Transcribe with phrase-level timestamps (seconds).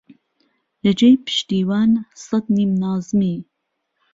[0.83, 1.91] لهجێی پشتیوان
[2.25, 3.37] سەت نیمنازمی